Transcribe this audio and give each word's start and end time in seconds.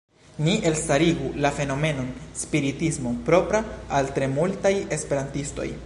Ni 0.45 0.53
elstarigu 0.69 1.29
la 1.45 1.51
fenomenon 1.57 2.07
“spiritismo 2.41 3.13
propra 3.29 3.63
al 3.99 4.11
tre 4.17 4.33
multaj 4.41 4.75
esperantistoj. 4.99 5.73